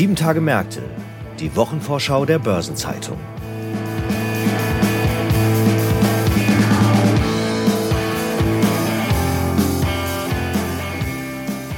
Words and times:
Sieben 0.00 0.16
Tage 0.16 0.40
Märkte, 0.40 0.80
die 1.40 1.54
Wochenvorschau 1.56 2.24
der 2.24 2.38
Börsenzeitung. 2.38 3.18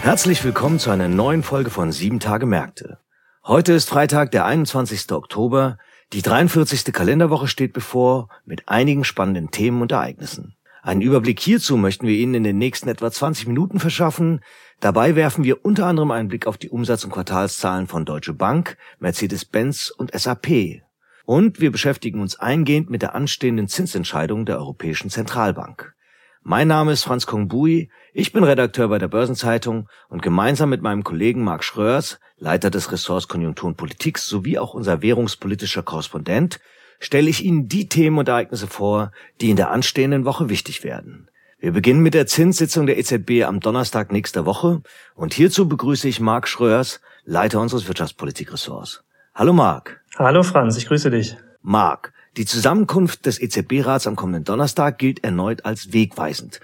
Herzlich 0.02 0.45
willkommen 0.45 0.79
zu 0.79 0.91
einer 0.91 1.09
neuen 1.09 1.43
Folge 1.43 1.70
von 1.70 1.91
Sieben 1.91 2.20
Tage 2.20 2.46
Märkte. 2.46 2.98
Heute 3.45 3.73
ist 3.73 3.88
Freitag, 3.88 4.30
der 4.30 4.45
21. 4.45 5.11
Oktober. 5.11 5.79
Die 6.12 6.23
43. 6.23 6.93
Kalenderwoche 6.93 7.48
steht 7.48 7.73
bevor 7.73 8.29
mit 8.45 8.68
einigen 8.68 9.02
spannenden 9.02 9.50
Themen 9.50 9.82
und 9.82 9.91
Ereignissen. 9.91 10.54
Einen 10.84 11.00
Überblick 11.00 11.38
hierzu 11.38 11.76
möchten 11.76 12.09
wir 12.09 12.16
Ihnen 12.16 12.34
in 12.34 12.42
den 12.42 12.59
nächsten 12.59 12.88
etwa 12.88 13.09
20 13.09 13.46
Minuten 13.46 13.78
verschaffen. 13.78 14.40
Dabei 14.80 15.14
werfen 15.14 15.45
wir 15.45 15.64
unter 15.64 15.86
anderem 15.86 16.10
einen 16.10 16.27
Blick 16.27 16.48
auf 16.48 16.59
die 16.59 16.70
Umsatz- 16.70 17.04
und 17.04 17.12
Quartalszahlen 17.12 17.86
von 17.86 18.04
Deutsche 18.04 18.34
Bank, 18.34 18.77
Mercedes-Benz 18.98 19.95
und 19.96 20.10
SAP. 20.12 20.82
Und 21.24 21.60
wir 21.60 21.70
beschäftigen 21.70 22.20
uns 22.20 22.34
eingehend 22.40 22.90
mit 22.90 23.00
der 23.00 23.14
anstehenden 23.14 23.68
Zinsentscheidung 23.68 24.45
der 24.45 24.59
Europäischen 24.59 25.09
Zentralbank. 25.09 25.95
Mein 26.42 26.66
Name 26.66 26.90
ist 26.90 27.04
Franz 27.04 27.26
Kongbui, 27.26 27.88
ich 28.12 28.32
bin 28.32 28.42
Redakteur 28.42 28.88
bei 28.88 28.98
der 28.98 29.06
Börsenzeitung 29.06 29.88
und 30.09 30.20
gemeinsam 30.20 30.70
mit 30.70 30.82
meinem 30.82 31.04
Kollegen 31.04 31.45
Marc 31.45 31.62
Schröers, 31.62 32.18
Leiter 32.38 32.70
des 32.70 32.90
Ressorts 32.90 33.28
Konjunktur 33.28 33.68
und 33.68 33.76
Politik 33.76 34.18
sowie 34.18 34.59
auch 34.59 34.74
unser 34.74 35.01
währungspolitischer 35.01 35.84
Korrespondent, 35.84 36.59
stelle 37.02 37.29
ich 37.29 37.45
Ihnen 37.45 37.69
die 37.69 37.88
Themen 37.88 38.19
und 38.19 38.29
Ereignisse 38.29 38.69
vor, 38.69 39.10
die 39.41 39.51
in 39.51 39.56
der 39.56 39.70
anstehenden 39.70 40.24
Woche 40.24 40.48
wichtig 40.48 40.84
werden. 40.84 41.29
Wir 41.59 41.73
beginnen 41.73 42.01
mit 42.01 42.15
der 42.15 42.27
Zinssitzung 42.27 42.87
der 42.87 42.98
EZB 42.98 43.45
am 43.45 43.60
Donnerstag 43.60 44.13
nächster 44.13 44.46
Woche 44.46 44.82
und 45.15 45.35
hierzu 45.35 45.68
begrüße 45.68 46.09
ich 46.09 46.21
Marc 46.21 46.49
Schröers, 46.49 47.01
Leiter 47.24 47.60
unseres 47.60 47.87
Wirtschaftspolitikressorts. 47.88 49.02
Hallo 49.35 49.52
Marc. 49.52 50.01
Hallo 50.16 50.43
Franz, 50.43 50.76
ich 50.76 50.87
grüße 50.87 51.10
dich. 51.10 51.37
Marc, 51.60 52.13
die 52.37 52.46
Zusammenkunft 52.46 53.26
des 53.26 53.41
EZB-Rats 53.41 54.07
am 54.07 54.16
kommenden 54.16 54.45
Donnerstag 54.45 54.98
gilt 54.98 55.23
erneut 55.24 55.65
als 55.65 55.93
wegweisend. 55.93 56.60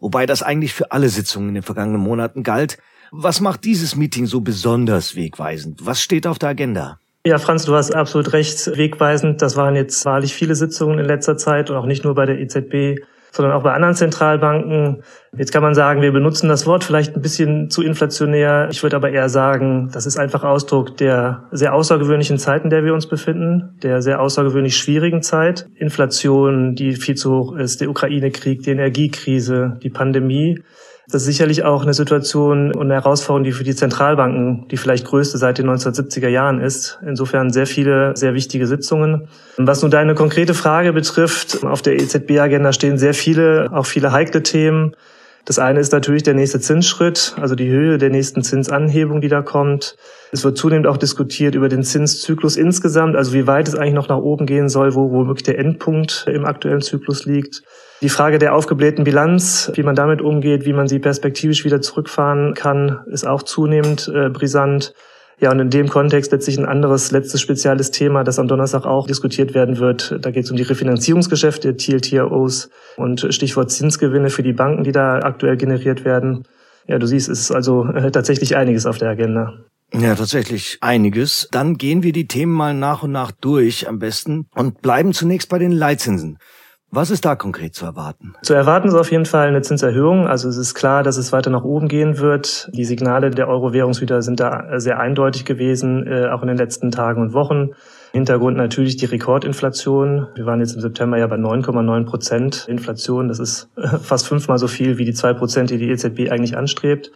Wobei 0.00 0.26
das 0.26 0.42
eigentlich 0.42 0.72
für 0.74 0.90
alle 0.90 1.08
Sitzungen 1.08 1.50
in 1.50 1.54
den 1.56 1.62
vergangenen 1.62 2.00
Monaten 2.00 2.42
galt. 2.42 2.78
Was 3.10 3.40
macht 3.40 3.64
dieses 3.64 3.94
Meeting 3.94 4.26
so 4.26 4.40
besonders 4.40 5.16
wegweisend? 5.16 5.84
Was 5.84 6.00
steht 6.00 6.26
auf 6.26 6.38
der 6.38 6.50
Agenda? 6.50 6.98
Ja, 7.24 7.38
Franz, 7.38 7.64
du 7.64 7.74
hast 7.74 7.94
absolut 7.94 8.32
recht. 8.32 8.76
Wegweisend. 8.76 9.42
Das 9.42 9.56
waren 9.56 9.76
jetzt 9.76 10.04
wahrlich 10.04 10.34
viele 10.34 10.54
Sitzungen 10.54 10.98
in 10.98 11.04
letzter 11.04 11.36
Zeit 11.36 11.70
und 11.70 11.76
auch 11.76 11.86
nicht 11.86 12.04
nur 12.04 12.14
bei 12.14 12.26
der 12.26 12.40
EZB 12.40 13.00
sondern 13.32 13.54
auch 13.54 13.62
bei 13.62 13.72
anderen 13.72 13.94
Zentralbanken. 13.94 15.02
Jetzt 15.36 15.52
kann 15.52 15.62
man 15.62 15.74
sagen, 15.74 16.02
wir 16.02 16.12
benutzen 16.12 16.48
das 16.48 16.66
Wort 16.66 16.84
vielleicht 16.84 17.16
ein 17.16 17.22
bisschen 17.22 17.70
zu 17.70 17.82
inflationär. 17.82 18.68
Ich 18.70 18.82
würde 18.82 18.94
aber 18.94 19.10
eher 19.10 19.30
sagen, 19.30 19.88
das 19.90 20.04
ist 20.04 20.18
einfach 20.18 20.44
Ausdruck 20.44 20.98
der 20.98 21.48
sehr 21.50 21.74
außergewöhnlichen 21.74 22.36
Zeiten, 22.36 22.64
in 22.64 22.70
der 22.70 22.84
wir 22.84 22.92
uns 22.92 23.06
befinden, 23.06 23.78
der 23.82 24.02
sehr 24.02 24.20
außergewöhnlich 24.20 24.76
schwierigen 24.76 25.22
Zeit. 25.22 25.66
Inflation, 25.74 26.74
die 26.74 26.94
viel 26.94 27.14
zu 27.14 27.32
hoch 27.32 27.56
ist, 27.56 27.80
der 27.80 27.88
Ukraine-Krieg, 27.88 28.62
die 28.62 28.70
Energiekrise, 28.70 29.78
die 29.82 29.90
Pandemie. 29.90 30.62
Das 31.12 31.20
ist 31.20 31.26
sicherlich 31.26 31.62
auch 31.62 31.82
eine 31.82 31.92
Situation 31.92 32.74
und 32.74 32.86
eine 32.86 32.94
Herausforderung, 32.94 33.44
die 33.44 33.52
für 33.52 33.64
die 33.64 33.74
Zentralbanken 33.74 34.66
die 34.68 34.78
vielleicht 34.78 35.04
größte 35.04 35.36
seit 35.36 35.58
den 35.58 35.68
1970er 35.68 36.28
Jahren 36.28 36.58
ist. 36.58 36.98
Insofern 37.06 37.50
sehr 37.50 37.66
viele, 37.66 38.16
sehr 38.16 38.32
wichtige 38.32 38.66
Sitzungen. 38.66 39.28
Was 39.58 39.82
nun 39.82 39.90
deine 39.90 40.14
konkrete 40.14 40.54
Frage 40.54 40.94
betrifft, 40.94 41.64
auf 41.64 41.82
der 41.82 42.00
EZB-Agenda 42.00 42.72
stehen 42.72 42.96
sehr 42.96 43.12
viele, 43.12 43.68
auch 43.74 43.84
viele 43.84 44.12
heikle 44.12 44.42
Themen. 44.42 44.96
Das 45.44 45.58
eine 45.58 45.80
ist 45.80 45.92
natürlich 45.92 46.22
der 46.22 46.32
nächste 46.32 46.60
Zinsschritt, 46.60 47.34
also 47.38 47.54
die 47.54 47.68
Höhe 47.68 47.98
der 47.98 48.08
nächsten 48.08 48.42
Zinsanhebung, 48.42 49.20
die 49.20 49.28
da 49.28 49.42
kommt. 49.42 49.96
Es 50.34 50.44
wird 50.44 50.56
zunehmend 50.56 50.86
auch 50.86 50.96
diskutiert 50.96 51.54
über 51.54 51.68
den 51.68 51.82
Zinszyklus 51.82 52.56
insgesamt, 52.56 53.16
also 53.16 53.34
wie 53.34 53.46
weit 53.46 53.68
es 53.68 53.74
eigentlich 53.74 53.92
noch 53.92 54.08
nach 54.08 54.16
oben 54.16 54.46
gehen 54.46 54.70
soll, 54.70 54.94
wo 54.94 55.10
womöglich 55.10 55.42
der 55.42 55.58
Endpunkt 55.58 56.24
im 56.26 56.46
aktuellen 56.46 56.80
Zyklus 56.80 57.26
liegt. 57.26 57.62
Die 58.00 58.08
Frage 58.08 58.38
der 58.38 58.54
aufgeblähten 58.54 59.04
Bilanz, 59.04 59.70
wie 59.74 59.82
man 59.82 59.94
damit 59.94 60.22
umgeht, 60.22 60.64
wie 60.64 60.72
man 60.72 60.88
sie 60.88 61.00
perspektivisch 61.00 61.66
wieder 61.66 61.82
zurückfahren 61.82 62.54
kann, 62.54 63.00
ist 63.10 63.26
auch 63.26 63.42
zunehmend 63.42 64.10
äh, 64.14 64.30
brisant. 64.30 64.94
Ja, 65.38 65.50
und 65.50 65.60
in 65.60 65.68
dem 65.68 65.90
Kontext 65.90 66.32
letztlich 66.32 66.56
ein 66.56 66.64
anderes 66.64 67.10
letztes 67.10 67.42
spezielles 67.42 67.90
Thema, 67.90 68.24
das 68.24 68.38
am 68.38 68.48
Donnerstag 68.48 68.86
auch 68.86 69.06
diskutiert 69.06 69.52
werden 69.52 69.80
wird. 69.80 70.16
Da 70.18 70.30
geht 70.30 70.44
es 70.44 70.50
um 70.50 70.56
die 70.56 70.62
Refinanzierungsgeschäfte, 70.62 71.76
TLTROs 71.76 72.70
und 72.96 73.26
Stichwort 73.34 73.70
Zinsgewinne 73.70 74.30
für 74.30 74.42
die 74.42 74.54
Banken, 74.54 74.82
die 74.82 74.92
da 74.92 75.18
aktuell 75.18 75.58
generiert 75.58 76.06
werden. 76.06 76.44
Ja, 76.86 76.98
du 76.98 77.06
siehst, 77.06 77.28
es 77.28 77.40
ist 77.40 77.50
also 77.50 77.84
äh, 77.84 78.10
tatsächlich 78.10 78.56
einiges 78.56 78.86
auf 78.86 78.96
der 78.96 79.10
Agenda. 79.10 79.52
Ja, 79.92 80.14
tatsächlich 80.14 80.78
einiges. 80.80 81.48
Dann 81.50 81.76
gehen 81.76 82.02
wir 82.02 82.12
die 82.12 82.26
Themen 82.26 82.52
mal 82.52 82.74
nach 82.74 83.02
und 83.02 83.12
nach 83.12 83.30
durch 83.30 83.88
am 83.88 83.98
besten 83.98 84.46
und 84.54 84.80
bleiben 84.80 85.12
zunächst 85.12 85.48
bei 85.48 85.58
den 85.58 85.72
Leitzinsen. 85.72 86.38
Was 86.94 87.10
ist 87.10 87.24
da 87.24 87.36
konkret 87.36 87.74
zu 87.74 87.86
erwarten? 87.86 88.34
Zu 88.42 88.52
erwarten 88.52 88.88
ist 88.88 88.94
auf 88.94 89.10
jeden 89.10 89.24
Fall 89.24 89.48
eine 89.48 89.62
Zinserhöhung. 89.62 90.26
Also 90.26 90.50
es 90.50 90.58
ist 90.58 90.74
klar, 90.74 91.02
dass 91.02 91.16
es 91.16 91.32
weiter 91.32 91.48
nach 91.48 91.64
oben 91.64 91.88
gehen 91.88 92.18
wird. 92.18 92.68
Die 92.74 92.84
Signale 92.84 93.30
der 93.30 93.48
Euro-Währungshüter 93.48 94.20
sind 94.20 94.40
da 94.40 94.78
sehr 94.78 95.00
eindeutig 95.00 95.46
gewesen, 95.46 96.06
äh, 96.06 96.28
auch 96.28 96.42
in 96.42 96.48
den 96.48 96.58
letzten 96.58 96.90
Tagen 96.90 97.22
und 97.22 97.32
Wochen. 97.32 97.70
Hintergrund 98.12 98.58
natürlich 98.58 98.98
die 98.98 99.06
Rekordinflation. 99.06 100.26
Wir 100.34 100.44
waren 100.44 100.60
jetzt 100.60 100.74
im 100.74 100.82
September 100.82 101.16
ja 101.16 101.26
bei 101.26 101.36
9,9 101.36 102.04
Prozent 102.04 102.66
Inflation. 102.68 103.28
Das 103.28 103.38
ist 103.38 103.70
äh, 103.76 103.88
fast 103.98 104.28
fünfmal 104.28 104.58
so 104.58 104.68
viel 104.68 104.98
wie 104.98 105.06
die 105.06 105.14
zwei 105.14 105.32
Prozent, 105.32 105.70
die 105.70 105.78
die 105.78 105.88
EZB 105.88 106.30
eigentlich 106.30 106.58
anstrebt. 106.58 107.10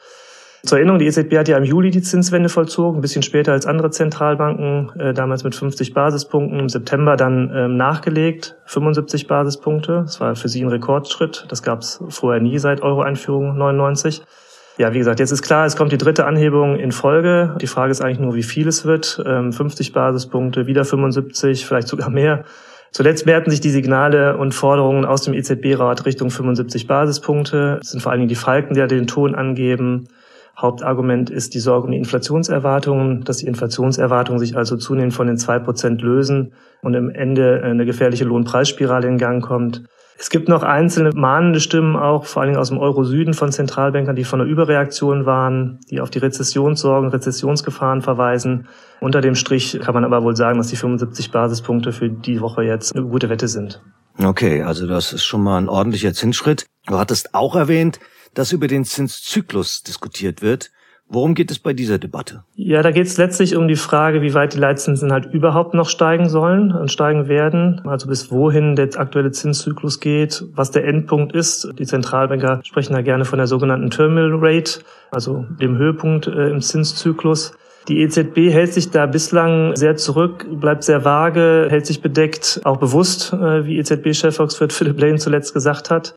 Zur 0.66 0.78
Erinnerung, 0.78 0.98
die 0.98 1.06
EZB 1.06 1.38
hat 1.38 1.46
ja 1.46 1.56
im 1.56 1.62
Juli 1.62 1.90
die 1.90 2.02
Zinswende 2.02 2.48
vollzogen, 2.48 2.98
ein 2.98 3.00
bisschen 3.00 3.22
später 3.22 3.52
als 3.52 3.66
andere 3.66 3.90
Zentralbanken, 3.90 4.90
äh, 4.98 5.14
damals 5.14 5.44
mit 5.44 5.54
50 5.54 5.94
Basispunkten, 5.94 6.58
im 6.58 6.68
September 6.68 7.16
dann 7.16 7.52
ähm, 7.54 7.76
nachgelegt, 7.76 8.56
75 8.64 9.28
Basispunkte. 9.28 10.02
Das 10.04 10.20
war 10.20 10.34
für 10.34 10.48
sie 10.48 10.62
ein 10.62 10.68
Rekordschritt. 10.68 11.46
Das 11.48 11.62
gab 11.62 11.82
es 11.82 12.02
vorher 12.08 12.42
nie 12.42 12.58
seit 12.58 12.82
Euro-Einführung 12.82 13.56
99. 13.56 14.22
Ja, 14.78 14.92
wie 14.92 14.98
gesagt, 14.98 15.20
jetzt 15.20 15.30
ist 15.30 15.42
klar, 15.42 15.66
es 15.66 15.76
kommt 15.76 15.92
die 15.92 15.98
dritte 15.98 16.26
Anhebung 16.26 16.76
in 16.76 16.90
Folge. 16.90 17.56
Die 17.60 17.68
Frage 17.68 17.92
ist 17.92 18.00
eigentlich 18.00 18.18
nur, 18.18 18.34
wie 18.34 18.42
viel 18.42 18.66
es 18.66 18.84
wird. 18.84 19.22
Ähm, 19.24 19.52
50 19.52 19.92
Basispunkte, 19.92 20.66
wieder 20.66 20.84
75, 20.84 21.64
vielleicht 21.64 21.86
sogar 21.86 22.10
mehr. 22.10 22.44
Zuletzt 22.90 23.24
mehrten 23.24 23.50
sich 23.50 23.60
die 23.60 23.70
Signale 23.70 24.36
und 24.36 24.52
Forderungen 24.52 25.04
aus 25.04 25.22
dem 25.22 25.32
EZB-Rat 25.32 26.06
Richtung 26.06 26.30
75 26.30 26.88
Basispunkte. 26.88 27.78
Es 27.80 27.90
sind 27.90 28.00
vor 28.00 28.10
allen 28.10 28.22
Dingen 28.22 28.28
die 28.28 28.34
Falken, 28.34 28.74
die 28.74 28.80
ja 28.80 28.88
den 28.88 29.06
Ton 29.06 29.36
angeben. 29.36 30.08
Hauptargument 30.58 31.28
ist 31.28 31.54
die 31.54 31.60
Sorge 31.60 31.86
um 31.86 31.92
die 31.92 31.98
Inflationserwartungen, 31.98 33.24
dass 33.24 33.38
die 33.38 33.46
Inflationserwartungen 33.46 34.38
sich 34.38 34.56
also 34.56 34.76
zunehmend 34.76 35.12
von 35.12 35.26
den 35.26 35.36
zwei 35.36 35.58
Prozent 35.58 36.00
lösen 36.00 36.54
und 36.82 36.94
im 36.94 37.10
Ende 37.10 37.60
eine 37.62 37.84
gefährliche 37.84 38.24
Lohnpreisspirale 38.24 39.06
in 39.06 39.18
Gang 39.18 39.44
kommt. 39.44 39.82
Es 40.18 40.30
gibt 40.30 40.48
noch 40.48 40.62
einzelne 40.62 41.10
mahnende 41.14 41.60
Stimmen 41.60 41.94
auch, 41.94 42.24
vor 42.24 42.40
allen 42.40 42.52
Dingen 42.52 42.60
aus 42.60 42.70
dem 42.70 42.78
Euro-Süden 42.78 43.34
von 43.34 43.52
Zentralbankern, 43.52 44.16
die 44.16 44.24
von 44.24 44.40
einer 44.40 44.48
Überreaktion 44.48 45.26
waren, 45.26 45.78
die 45.90 46.00
auf 46.00 46.08
die 46.08 46.20
Rezessionssorgen, 46.20 47.10
Rezessionsgefahren 47.10 48.00
verweisen. 48.00 48.66
Unter 49.02 49.20
dem 49.20 49.34
Strich 49.34 49.78
kann 49.82 49.92
man 49.92 50.04
aber 50.04 50.22
wohl 50.22 50.34
sagen, 50.34 50.56
dass 50.56 50.68
die 50.68 50.76
75 50.76 51.32
Basispunkte 51.32 51.92
für 51.92 52.08
die 52.08 52.40
Woche 52.40 52.62
jetzt 52.62 52.96
eine 52.96 53.04
gute 53.04 53.28
Wette 53.28 53.46
sind. 53.46 53.82
Okay, 54.18 54.62
also 54.62 54.86
das 54.86 55.12
ist 55.12 55.24
schon 55.24 55.42
mal 55.42 55.58
ein 55.58 55.68
ordentlicher 55.68 56.14
Zinsschritt. 56.14 56.64
Du 56.86 56.98
hattest 56.98 57.34
auch 57.34 57.56
erwähnt, 57.56 57.98
dass 58.34 58.52
über 58.52 58.68
den 58.68 58.84
Zinszyklus 58.84 59.82
diskutiert 59.82 60.42
wird. 60.42 60.70
Worum 61.08 61.36
geht 61.36 61.52
es 61.52 61.60
bei 61.60 61.72
dieser 61.72 61.98
Debatte? 61.98 62.42
Ja, 62.56 62.82
da 62.82 62.90
geht 62.90 63.06
es 63.06 63.16
letztlich 63.16 63.54
um 63.54 63.68
die 63.68 63.76
Frage, 63.76 64.22
wie 64.22 64.34
weit 64.34 64.54
die 64.54 64.58
Leitzinsen 64.58 65.12
halt 65.12 65.26
überhaupt 65.32 65.72
noch 65.72 65.88
steigen 65.88 66.28
sollen 66.28 66.72
und 66.72 66.90
steigen 66.90 67.28
werden. 67.28 67.80
Also 67.84 68.08
bis 68.08 68.32
wohin 68.32 68.74
der 68.74 68.88
aktuelle 68.96 69.30
Zinszyklus 69.30 70.00
geht, 70.00 70.44
was 70.54 70.72
der 70.72 70.84
Endpunkt 70.84 71.32
ist. 71.32 71.68
Die 71.78 71.86
Zentralbanker 71.86 72.60
sprechen 72.64 72.94
da 72.94 73.02
gerne 73.02 73.24
von 73.24 73.38
der 73.38 73.46
sogenannten 73.46 73.90
Terminal 73.90 74.32
Rate, 74.34 74.80
also 75.12 75.46
dem 75.60 75.78
Höhepunkt 75.78 76.26
äh, 76.26 76.50
im 76.50 76.60
Zinszyklus. 76.60 77.52
Die 77.86 78.00
EZB 78.00 78.50
hält 78.50 78.72
sich 78.72 78.90
da 78.90 79.06
bislang 79.06 79.76
sehr 79.76 79.94
zurück, 79.94 80.44
bleibt 80.50 80.82
sehr 80.82 81.04
vage, 81.04 81.68
hält 81.70 81.86
sich 81.86 82.02
bedeckt, 82.02 82.62
auch 82.64 82.78
bewusst, 82.78 83.32
äh, 83.32 83.64
wie 83.64 83.78
EZB-Chef 83.78 84.34
Volkswirt 84.34 84.72
Philip 84.72 85.00
Lane 85.00 85.18
zuletzt 85.18 85.54
gesagt 85.54 85.90
hat. 85.90 86.16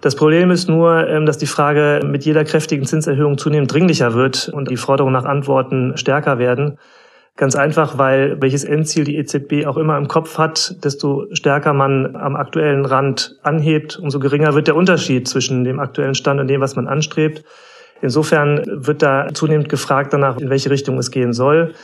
Das 0.00 0.16
Problem 0.16 0.50
ist 0.50 0.68
nur, 0.68 1.06
ähm, 1.08 1.26
dass 1.26 1.36
die 1.36 1.46
Frage 1.46 2.00
mit 2.04 2.24
jeder 2.24 2.44
kräftigen 2.44 2.86
Zinserhöhung 2.86 3.36
zunehmend 3.36 3.72
dringlicher 3.72 4.14
wird 4.14 4.48
und 4.48 4.70
die 4.70 4.78
Forderungen 4.78 5.12
nach 5.12 5.26
Antworten 5.26 5.96
stärker 5.96 6.38
werden. 6.38 6.78
Ganz 7.36 7.54
einfach, 7.54 7.96
weil 7.98 8.40
welches 8.40 8.64
Endziel 8.64 9.04
die 9.04 9.16
EZB 9.16 9.66
auch 9.66 9.76
immer 9.76 9.96
im 9.96 10.08
Kopf 10.08 10.36
hat, 10.38 10.76
desto 10.84 11.26
stärker 11.32 11.72
man 11.72 12.16
am 12.16 12.36
aktuellen 12.36 12.84
Rand 12.84 13.38
anhebt, 13.42 13.98
umso 13.98 14.18
geringer 14.18 14.54
wird 14.54 14.66
der 14.66 14.76
Unterschied 14.76 15.28
zwischen 15.28 15.64
dem 15.64 15.80
aktuellen 15.80 16.14
Stand 16.14 16.40
und 16.40 16.48
dem, 16.48 16.60
was 16.60 16.76
man 16.76 16.88
anstrebt. 16.88 17.44
Insofern 18.02 18.62
wird 18.66 19.02
da 19.02 19.28
zunehmend 19.32 19.68
gefragt 19.68 20.12
danach, 20.12 20.38
in 20.38 20.48
welche 20.48 20.70
Richtung 20.70 20.98
es 20.98 21.10
gehen 21.10 21.32
soll. 21.32 21.74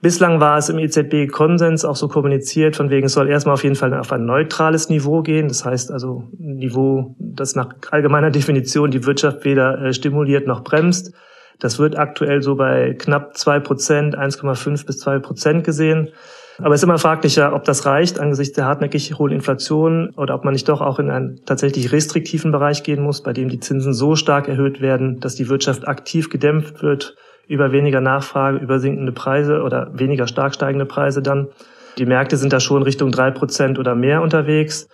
Bislang 0.00 0.38
war 0.38 0.58
es 0.58 0.68
im 0.68 0.78
EZB-Konsens 0.78 1.84
auch 1.84 1.96
so 1.96 2.08
kommuniziert, 2.08 2.76
von 2.76 2.90
wegen 2.90 3.06
es 3.06 3.14
soll 3.14 3.28
erstmal 3.28 3.54
auf 3.54 3.64
jeden 3.64 3.76
Fall 3.76 3.94
auf 3.94 4.12
ein 4.12 4.26
neutrales 4.26 4.90
Niveau 4.90 5.22
gehen. 5.22 5.48
Das 5.48 5.64
heißt 5.64 5.90
also 5.90 6.24
ein 6.38 6.56
Niveau, 6.56 7.16
das 7.18 7.54
nach 7.54 7.70
allgemeiner 7.90 8.30
Definition 8.32 8.90
die 8.90 9.06
Wirtschaft 9.06 9.44
weder 9.44 9.80
äh, 9.80 9.92
stimuliert 9.94 10.46
noch 10.46 10.62
bremst. 10.62 11.14
Das 11.60 11.78
wird 11.78 11.96
aktuell 11.96 12.42
so 12.42 12.56
bei 12.56 12.94
knapp 12.98 13.36
zwei 13.36 13.60
Prozent, 13.60 14.18
1,5 14.18 14.84
bis 14.84 14.98
zwei 14.98 15.18
Prozent 15.20 15.64
gesehen. 15.64 16.10
Aber 16.58 16.74
es 16.74 16.80
ist 16.80 16.84
immer 16.84 16.98
fraglicher, 16.98 17.54
ob 17.54 17.64
das 17.64 17.86
reicht 17.86 18.20
angesichts 18.20 18.54
der 18.54 18.66
hartnäckig 18.66 19.18
hohen 19.18 19.32
Inflation 19.32 20.10
oder 20.16 20.34
ob 20.34 20.44
man 20.44 20.52
nicht 20.52 20.68
doch 20.68 20.80
auch 20.80 20.98
in 20.98 21.10
einen 21.10 21.40
tatsächlich 21.46 21.92
restriktiven 21.92 22.52
Bereich 22.52 22.82
gehen 22.82 23.02
muss, 23.02 23.22
bei 23.22 23.32
dem 23.32 23.48
die 23.48 23.58
Zinsen 23.58 23.92
so 23.92 24.14
stark 24.14 24.48
erhöht 24.48 24.80
werden, 24.80 25.18
dass 25.20 25.34
die 25.34 25.48
Wirtschaft 25.48 25.88
aktiv 25.88 26.30
gedämpft 26.30 26.82
wird 26.82 27.16
über 27.48 27.72
weniger 27.72 28.00
Nachfrage, 28.00 28.58
über 28.58 28.78
sinkende 28.78 29.12
Preise 29.12 29.62
oder 29.62 29.90
weniger 29.92 30.26
stark 30.26 30.54
steigende 30.54 30.86
Preise 30.86 31.22
dann. 31.22 31.48
Die 31.98 32.06
Märkte 32.06 32.36
sind 32.36 32.52
da 32.52 32.60
schon 32.60 32.82
Richtung 32.82 33.12
drei 33.12 33.30
Prozent 33.30 33.78
oder 33.78 33.94
mehr 33.94 34.22
unterwegs. 34.22 34.88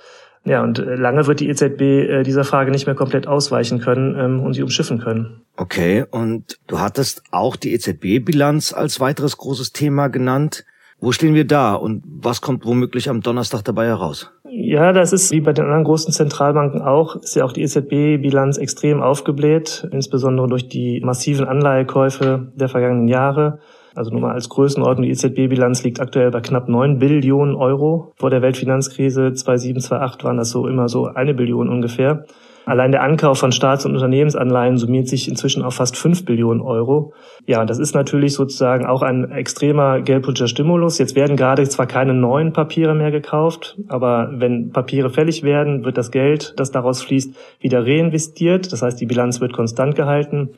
Ja, 0.44 0.62
und 0.62 0.78
äh, 0.78 0.94
lange 0.94 1.26
wird 1.26 1.40
die 1.40 1.48
EZB 1.50 1.80
äh, 1.80 2.22
dieser 2.22 2.44
Frage 2.44 2.70
nicht 2.70 2.86
mehr 2.86 2.94
komplett 2.94 3.26
ausweichen 3.26 3.80
können 3.80 4.18
ähm, 4.18 4.40
und 4.40 4.54
sie 4.54 4.62
umschiffen 4.62 4.98
können. 4.98 5.42
Okay, 5.56 6.04
und 6.10 6.58
du 6.66 6.80
hattest 6.80 7.22
auch 7.30 7.56
die 7.56 7.74
EZB-Bilanz 7.74 8.72
als 8.72 9.00
weiteres 9.00 9.36
großes 9.36 9.72
Thema 9.72 10.08
genannt. 10.08 10.64
Wo 11.02 11.12
stehen 11.12 11.34
wir 11.34 11.46
da 11.46 11.74
und 11.74 12.02
was 12.04 12.42
kommt 12.42 12.66
womöglich 12.66 13.08
am 13.08 13.22
Donnerstag 13.22 13.62
dabei 13.64 13.86
heraus? 13.86 14.30
Ja, 14.44 14.92
das 14.92 15.14
ist 15.14 15.30
wie 15.30 15.40
bei 15.40 15.54
den 15.54 15.64
anderen 15.64 15.84
großen 15.84 16.12
Zentralbanken 16.12 16.82
auch, 16.82 17.16
ist 17.16 17.36
ja 17.36 17.44
auch 17.44 17.52
die 17.52 17.62
EZB-Bilanz 17.62 18.58
extrem 18.58 19.00
aufgebläht, 19.00 19.88
insbesondere 19.92 20.48
durch 20.48 20.68
die 20.68 21.00
massiven 21.00 21.46
Anleihekäufe 21.46 22.52
der 22.54 22.68
vergangenen 22.68 23.08
Jahre. 23.08 23.60
Also 23.94 24.10
nur 24.10 24.20
mal 24.20 24.34
als 24.34 24.50
Größenordnung, 24.50 25.04
die 25.04 25.10
EZB-Bilanz 25.10 25.82
liegt 25.84 26.00
aktuell 26.00 26.30
bei 26.30 26.40
knapp 26.40 26.68
9 26.68 26.98
Billionen 26.98 27.54
Euro. 27.56 28.12
Vor 28.16 28.28
der 28.28 28.42
Weltfinanzkrise 28.42 29.32
2007, 29.32 29.80
2008 29.80 30.24
waren 30.24 30.36
das 30.36 30.50
so 30.50 30.68
immer 30.68 30.88
so 30.88 31.06
eine 31.06 31.32
Billion 31.32 31.70
ungefähr. 31.70 32.26
Allein 32.70 32.92
der 32.92 33.02
Ankauf 33.02 33.36
von 33.36 33.50
Staats- 33.50 33.84
und 33.84 33.94
Unternehmensanleihen 33.94 34.78
summiert 34.78 35.08
sich 35.08 35.26
inzwischen 35.26 35.64
auf 35.64 35.74
fast 35.74 35.96
5 35.96 36.24
Billionen 36.24 36.62
Euro. 36.62 37.12
Ja, 37.44 37.64
das 37.64 37.80
ist 37.80 37.96
natürlich 37.96 38.34
sozusagen 38.34 38.86
auch 38.86 39.02
ein 39.02 39.28
extremer 39.32 40.00
geldpolitischer 40.00 40.46
Stimulus. 40.46 40.98
Jetzt 40.98 41.16
werden 41.16 41.36
gerade 41.36 41.68
zwar 41.68 41.86
keine 41.86 42.14
neuen 42.14 42.52
Papiere 42.52 42.94
mehr 42.94 43.10
gekauft, 43.10 43.76
aber 43.88 44.30
wenn 44.34 44.70
Papiere 44.70 45.10
fällig 45.10 45.42
werden, 45.42 45.84
wird 45.84 45.98
das 45.98 46.12
Geld, 46.12 46.54
das 46.58 46.70
daraus 46.70 47.02
fließt, 47.02 47.34
wieder 47.58 47.84
reinvestiert. 47.84 48.72
Das 48.72 48.82
heißt, 48.82 49.00
die 49.00 49.06
Bilanz 49.06 49.40
wird 49.40 49.52
konstant 49.52 49.96
gehalten. 49.96 50.50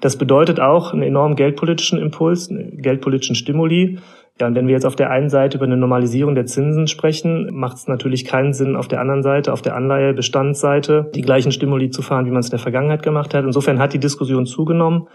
Das 0.00 0.16
bedeutet 0.16 0.60
auch 0.60 0.92
einen 0.92 1.02
enormen 1.02 1.36
geldpolitischen 1.36 1.98
Impuls, 1.98 2.50
einen 2.50 2.80
geldpolitischen 2.80 3.36
Stimuli. 3.36 3.98
Ja, 4.40 4.46
und 4.46 4.54
wenn 4.54 4.66
wir 4.66 4.72
jetzt 4.72 4.86
auf 4.86 4.96
der 4.96 5.10
einen 5.10 5.28
Seite 5.28 5.58
über 5.58 5.66
eine 5.66 5.76
Normalisierung 5.76 6.34
der 6.34 6.46
Zinsen 6.46 6.86
sprechen, 6.86 7.50
macht 7.52 7.76
es 7.76 7.88
natürlich 7.88 8.24
keinen 8.24 8.54
Sinn, 8.54 8.74
auf 8.74 8.88
der 8.88 9.00
anderen 9.00 9.22
Seite, 9.22 9.52
auf 9.52 9.60
der 9.60 9.76
Anleihebestandsseite, 9.76 11.10
die 11.14 11.20
gleichen 11.20 11.52
Stimuli 11.52 11.90
zu 11.90 12.00
fahren, 12.00 12.24
wie 12.24 12.30
man 12.30 12.40
es 12.40 12.46
in 12.46 12.52
der 12.52 12.58
Vergangenheit 12.58 13.02
gemacht 13.02 13.34
hat. 13.34 13.44
Insofern 13.44 13.78
hat 13.78 13.92
die 13.92 13.98
Diskussion 13.98 14.46
zugenommen. 14.46 15.08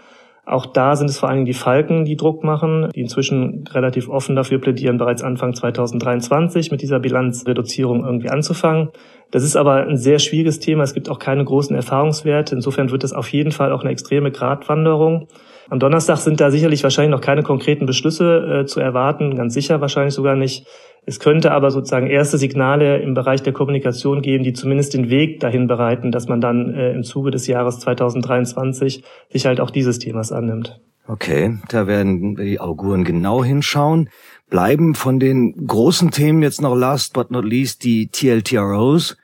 Auch 0.48 0.64
da 0.64 0.94
sind 0.94 1.10
es 1.10 1.18
vor 1.18 1.28
allen 1.28 1.38
Dingen 1.38 1.46
die 1.46 1.54
Falken, 1.54 2.04
die 2.04 2.16
Druck 2.16 2.44
machen, 2.44 2.88
die 2.94 3.00
inzwischen 3.00 3.64
relativ 3.68 4.08
offen 4.08 4.36
dafür 4.36 4.60
plädieren, 4.60 4.96
bereits 4.96 5.22
Anfang 5.22 5.54
2023 5.54 6.70
mit 6.70 6.82
dieser 6.82 7.00
Bilanzreduzierung 7.00 8.04
irgendwie 8.04 8.30
anzufangen. 8.30 8.90
Das 9.32 9.42
ist 9.42 9.56
aber 9.56 9.88
ein 9.88 9.96
sehr 9.96 10.20
schwieriges 10.20 10.60
Thema. 10.60 10.84
Es 10.84 10.94
gibt 10.94 11.08
auch 11.08 11.18
keine 11.18 11.44
großen 11.44 11.74
Erfahrungswerte. 11.74 12.54
Insofern 12.54 12.92
wird 12.92 13.02
es 13.02 13.12
auf 13.12 13.28
jeden 13.32 13.50
Fall 13.50 13.72
auch 13.72 13.80
eine 13.80 13.90
extreme 13.90 14.30
Gratwanderung. 14.30 15.26
Am 15.68 15.78
Donnerstag 15.78 16.18
sind 16.18 16.40
da 16.40 16.50
sicherlich 16.50 16.82
wahrscheinlich 16.82 17.10
noch 17.10 17.20
keine 17.20 17.42
konkreten 17.42 17.86
Beschlüsse 17.86 18.60
äh, 18.62 18.66
zu 18.66 18.80
erwarten, 18.80 19.36
ganz 19.36 19.54
sicher 19.54 19.80
wahrscheinlich 19.80 20.14
sogar 20.14 20.36
nicht. 20.36 20.66
Es 21.08 21.20
könnte 21.20 21.52
aber 21.52 21.70
sozusagen 21.70 22.08
erste 22.08 22.38
Signale 22.38 22.98
im 22.98 23.14
Bereich 23.14 23.42
der 23.42 23.52
Kommunikation 23.52 24.22
geben, 24.22 24.42
die 24.42 24.52
zumindest 24.52 24.94
den 24.94 25.08
Weg 25.08 25.40
dahin 25.40 25.68
bereiten, 25.68 26.10
dass 26.10 26.28
man 26.28 26.40
dann 26.40 26.74
äh, 26.74 26.92
im 26.92 27.04
Zuge 27.04 27.30
des 27.30 27.46
Jahres 27.46 27.78
2023 27.80 29.04
sich 29.30 29.46
halt 29.46 29.60
auch 29.60 29.70
dieses 29.70 29.98
Themas 29.98 30.32
annimmt. 30.32 30.80
Okay, 31.08 31.58
da 31.68 31.86
werden 31.86 32.34
die 32.34 32.58
Auguren 32.58 33.04
genau 33.04 33.44
hinschauen. 33.44 34.08
Bleiben 34.50 34.94
von 34.94 35.20
den 35.20 35.66
großen 35.66 36.10
Themen 36.10 36.42
jetzt 36.42 36.60
noch 36.60 36.74
last 36.74 37.12
but 37.12 37.30
not 37.30 37.44
least 37.44 37.84
die 37.84 38.08
TLTROs. 38.08 39.16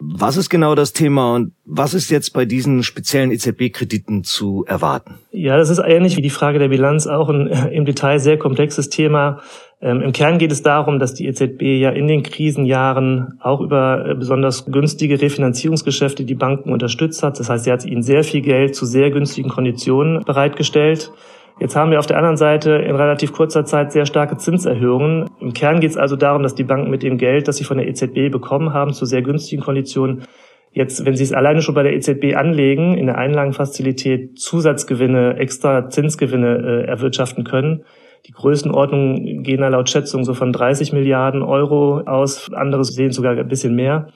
Was 0.00 0.36
ist 0.36 0.48
genau 0.48 0.74
das 0.74 0.92
Thema 0.92 1.34
und 1.34 1.52
was 1.64 1.92
ist 1.92 2.10
jetzt 2.10 2.32
bei 2.32 2.44
diesen 2.44 2.82
speziellen 2.84 3.32
EZB-Krediten 3.32 4.22
zu 4.22 4.64
erwarten? 4.66 5.14
Ja, 5.32 5.56
das 5.56 5.70
ist 5.70 5.80
ähnlich 5.84 6.16
wie 6.16 6.22
die 6.22 6.30
Frage 6.30 6.58
der 6.60 6.68
Bilanz 6.68 7.06
auch 7.06 7.28
ein 7.28 7.48
im 7.72 7.84
Detail 7.84 8.20
sehr 8.20 8.38
komplexes 8.38 8.90
Thema. 8.90 9.40
Ähm, 9.80 10.00
Im 10.00 10.12
Kern 10.12 10.38
geht 10.38 10.52
es 10.52 10.62
darum, 10.62 10.98
dass 10.98 11.14
die 11.14 11.26
EZB 11.26 11.62
ja 11.80 11.90
in 11.90 12.08
den 12.08 12.22
Krisenjahren 12.22 13.38
auch 13.40 13.60
über 13.60 14.06
äh, 14.06 14.14
besonders 14.14 14.66
günstige 14.66 15.20
Refinanzierungsgeschäfte 15.20 16.24
die 16.24 16.34
Banken 16.34 16.72
unterstützt 16.72 17.22
hat. 17.22 17.38
Das 17.38 17.48
heißt, 17.48 17.64
sie 17.64 17.72
hat 17.72 17.84
ihnen 17.84 18.02
sehr 18.02 18.24
viel 18.24 18.40
Geld 18.40 18.74
zu 18.74 18.86
sehr 18.86 19.10
günstigen 19.10 19.50
Konditionen 19.50 20.24
bereitgestellt. 20.24 21.12
Jetzt 21.60 21.74
haben 21.74 21.90
wir 21.90 21.98
auf 21.98 22.06
der 22.06 22.18
anderen 22.18 22.36
Seite 22.36 22.70
in 22.70 22.94
relativ 22.94 23.32
kurzer 23.32 23.64
Zeit 23.64 23.90
sehr 23.90 24.06
starke 24.06 24.36
Zinserhöhungen. 24.36 25.28
Im 25.40 25.52
Kern 25.52 25.80
geht 25.80 25.90
es 25.90 25.96
also 25.96 26.14
darum, 26.14 26.44
dass 26.44 26.54
die 26.54 26.62
Banken 26.62 26.88
mit 26.88 27.02
dem 27.02 27.18
Geld, 27.18 27.48
das 27.48 27.56
sie 27.56 27.64
von 27.64 27.78
der 27.78 27.88
EZB 27.88 28.30
bekommen 28.30 28.72
haben, 28.72 28.92
zu 28.92 29.06
sehr 29.06 29.22
günstigen 29.22 29.62
Konditionen, 29.62 30.22
jetzt, 30.72 31.04
wenn 31.04 31.16
sie 31.16 31.24
es 31.24 31.32
alleine 31.32 31.60
schon 31.60 31.74
bei 31.74 31.82
der 31.82 31.94
EZB 31.94 32.36
anlegen, 32.36 32.96
in 32.96 33.06
der 33.06 33.18
Einlagenfazilität 33.18 34.38
Zusatzgewinne, 34.38 35.36
extra 35.38 35.90
Zinsgewinne 35.90 36.84
äh, 36.84 36.86
erwirtschaften 36.86 37.42
können. 37.42 37.84
Die 38.26 38.32
Größenordnungen 38.32 39.42
gehen 39.42 39.60
da 39.60 39.68
laut 39.68 39.90
Schätzung 39.90 40.24
so 40.24 40.34
von 40.34 40.52
30 40.52 40.92
Milliarden 40.92 41.42
Euro 41.42 42.00
aus. 42.00 42.52
Andere 42.52 42.84
sehen 42.84 43.10
sogar 43.10 43.36
ein 43.36 43.48
bisschen 43.48 43.74
mehr. 43.74 44.08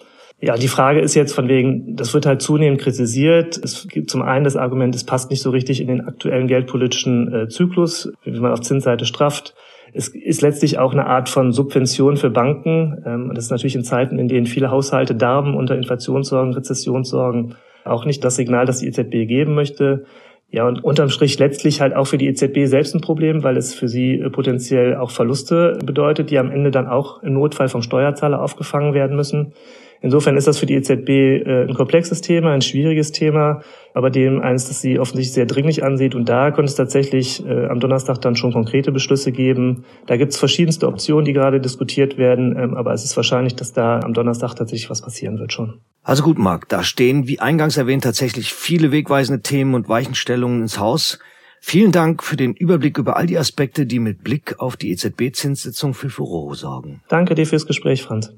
Ja, 0.44 0.56
die 0.56 0.66
Frage 0.66 0.98
ist 0.98 1.14
jetzt 1.14 1.34
von 1.34 1.46
wegen, 1.46 1.94
das 1.94 2.12
wird 2.14 2.26
halt 2.26 2.42
zunehmend 2.42 2.80
kritisiert. 2.80 3.60
Es 3.62 3.86
gibt 3.86 4.10
zum 4.10 4.22
einen 4.22 4.42
das 4.42 4.56
Argument, 4.56 4.92
es 4.92 5.04
passt 5.04 5.30
nicht 5.30 5.40
so 5.40 5.50
richtig 5.50 5.80
in 5.80 5.86
den 5.86 6.00
aktuellen 6.00 6.48
geldpolitischen 6.48 7.32
äh, 7.32 7.48
Zyklus, 7.48 8.12
wie 8.24 8.40
man 8.40 8.50
auf 8.50 8.60
Zinsseite 8.60 9.04
strafft. 9.04 9.54
Es 9.94 10.08
ist 10.08 10.42
letztlich 10.42 10.80
auch 10.80 10.92
eine 10.92 11.06
Art 11.06 11.28
von 11.28 11.52
Subvention 11.52 12.16
für 12.16 12.30
Banken. 12.30 13.04
Ähm, 13.06 13.30
das 13.32 13.44
ist 13.44 13.50
natürlich 13.52 13.76
in 13.76 13.84
Zeiten, 13.84 14.18
in 14.18 14.26
denen 14.26 14.46
viele 14.46 14.72
Haushalte 14.72 15.14
darben 15.14 15.54
unter 15.54 15.76
Inflationssorgen, 15.76 16.54
Rezessionssorgen, 16.54 17.54
auch 17.84 18.04
nicht 18.04 18.24
das 18.24 18.34
Signal, 18.34 18.66
das 18.66 18.80
die 18.80 18.88
EZB 18.88 19.28
geben 19.28 19.54
möchte. 19.54 20.06
Ja, 20.50 20.66
und 20.66 20.82
unterm 20.82 21.08
Strich 21.08 21.38
letztlich 21.38 21.80
halt 21.80 21.94
auch 21.94 22.06
für 22.08 22.18
die 22.18 22.26
EZB 22.26 22.66
selbst 22.66 22.96
ein 22.96 23.00
Problem, 23.00 23.44
weil 23.44 23.56
es 23.56 23.74
für 23.74 23.86
sie 23.86 24.18
äh, 24.18 24.28
potenziell 24.28 24.96
auch 24.96 25.12
Verluste 25.12 25.78
bedeutet, 25.84 26.30
die 26.30 26.38
am 26.40 26.50
Ende 26.50 26.72
dann 26.72 26.88
auch 26.88 27.22
im 27.22 27.34
Notfall 27.34 27.68
vom 27.68 27.82
Steuerzahler 27.82 28.42
aufgefangen 28.42 28.92
werden 28.92 29.14
müssen. 29.14 29.52
Insofern 30.02 30.36
ist 30.36 30.48
das 30.48 30.58
für 30.58 30.66
die 30.66 30.74
EZB 30.74 31.08
äh, 31.08 31.66
ein 31.68 31.74
komplexes 31.74 32.20
Thema, 32.20 32.52
ein 32.52 32.60
schwieriges 32.60 33.12
Thema, 33.12 33.62
aber 33.94 34.10
dem 34.10 34.40
eines, 34.40 34.66
das 34.66 34.80
sie 34.80 34.98
offensichtlich 34.98 35.32
sehr 35.32 35.46
dringlich 35.46 35.84
ansieht. 35.84 36.14
Und 36.14 36.28
da 36.28 36.50
könnte 36.50 36.70
es 36.70 36.74
tatsächlich 36.74 37.46
äh, 37.46 37.66
am 37.66 37.78
Donnerstag 37.78 38.20
dann 38.20 38.34
schon 38.34 38.52
konkrete 38.52 38.90
Beschlüsse 38.90 39.30
geben. 39.30 39.84
Da 40.06 40.16
gibt 40.16 40.32
es 40.32 40.38
verschiedenste 40.38 40.88
Optionen, 40.88 41.24
die 41.24 41.32
gerade 41.32 41.60
diskutiert 41.60 42.18
werden, 42.18 42.56
ähm, 42.58 42.74
aber 42.74 42.92
es 42.92 43.04
ist 43.04 43.16
wahrscheinlich, 43.16 43.54
dass 43.54 43.72
da 43.72 44.00
am 44.00 44.12
Donnerstag 44.12 44.54
tatsächlich 44.54 44.90
was 44.90 45.02
passieren 45.02 45.38
wird 45.38 45.52
schon. 45.52 45.80
Also 46.02 46.24
gut, 46.24 46.38
Marc, 46.38 46.68
da 46.68 46.82
stehen, 46.82 47.28
wie 47.28 47.38
eingangs 47.38 47.76
erwähnt, 47.76 48.02
tatsächlich 48.02 48.52
viele 48.52 48.90
wegweisende 48.90 49.42
Themen 49.42 49.74
und 49.74 49.88
Weichenstellungen 49.88 50.62
ins 50.62 50.80
Haus. 50.80 51.20
Vielen 51.60 51.92
Dank 51.92 52.24
für 52.24 52.36
den 52.36 52.54
Überblick 52.54 52.98
über 52.98 53.16
all 53.16 53.26
die 53.26 53.38
Aspekte, 53.38 53.86
die 53.86 54.00
mit 54.00 54.24
Blick 54.24 54.56
auf 54.58 54.76
die 54.76 54.90
EZB-Zinssitzung 54.90 55.94
für 55.94 56.10
Furore 56.10 56.56
sorgen. 56.56 57.02
Danke 57.08 57.36
dir 57.36 57.46
fürs 57.46 57.68
Gespräch, 57.68 58.02
Franz. 58.02 58.34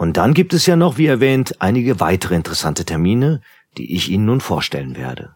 Und 0.00 0.16
dann 0.16 0.32
gibt 0.32 0.54
es 0.54 0.64
ja 0.64 0.76
noch, 0.76 0.96
wie 0.96 1.04
erwähnt, 1.04 1.60
einige 1.60 2.00
weitere 2.00 2.34
interessante 2.34 2.86
Termine, 2.86 3.42
die 3.76 3.94
ich 3.94 4.08
Ihnen 4.08 4.24
nun 4.24 4.40
vorstellen 4.40 4.96
werde. 4.96 5.34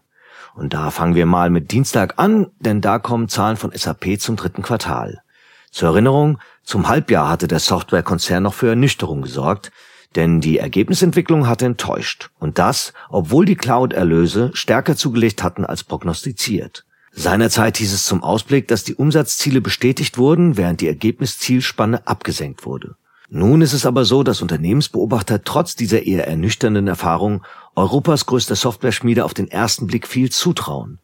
Und 0.55 0.73
da 0.73 0.89
fangen 0.89 1.13
wir 1.13 1.27
mal 1.27 1.51
mit 1.51 1.71
Dienstag 1.71 2.15
an, 2.17 2.47
denn 2.57 2.81
da 2.81 2.97
kommen 2.97 3.29
Zahlen 3.29 3.57
von 3.57 3.71
SAP 3.71 4.19
zum 4.19 4.37
dritten 4.37 4.63
Quartal. 4.63 5.21
Zur 5.69 5.89
Erinnerung, 5.89 6.39
zum 6.63 6.87
Halbjahr 6.87 7.29
hatte 7.29 7.47
der 7.47 7.59
Softwarekonzern 7.59 8.41
noch 8.41 8.55
für 8.55 8.69
Ernüchterung 8.69 9.21
gesorgt, 9.21 9.71
denn 10.15 10.41
die 10.41 10.57
Ergebnisentwicklung 10.57 11.47
hatte 11.47 11.67
enttäuscht. 11.67 12.31
Und 12.39 12.57
das, 12.57 12.93
obwohl 13.09 13.45
die 13.45 13.57
Cloud-Erlöse 13.57 14.49
stärker 14.55 14.95
zugelegt 14.95 15.43
hatten 15.43 15.63
als 15.63 15.83
prognostiziert. 15.83 16.85
Seinerzeit 17.11 17.77
hieß 17.77 17.93
es 17.93 18.07
zum 18.07 18.23
Ausblick, 18.23 18.67
dass 18.67 18.83
die 18.83 18.95
Umsatzziele 18.95 19.61
bestätigt 19.61 20.17
wurden, 20.17 20.57
während 20.57 20.81
die 20.81 20.87
Ergebniszielspanne 20.87 22.07
abgesenkt 22.07 22.65
wurde. 22.65 22.95
Nun 23.37 23.61
ist 23.61 23.73
es 23.73 23.85
aber 23.85 24.05
so, 24.05 24.23
dass 24.23 24.41
Unternehmensbeobachter 24.41 25.43
trotz 25.43 25.75
dieser 25.75 26.03
eher 26.03 26.25
ernüchternden 26.25 26.87
Erfahrung 26.87 27.43
Europas 27.75 28.27
größter 28.27 28.55
Software-Schmiede 28.55 29.25
auf 29.25 29.33
den 29.33 29.51
ersten 29.51 29.87
Blick 29.87 30.07
viel 30.07 30.31
zutrauen. 30.31 30.99